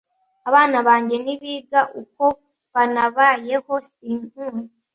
[0.49, 2.23] abana banjye ntibiga, uko
[2.73, 4.73] banabayeho sinkuzi,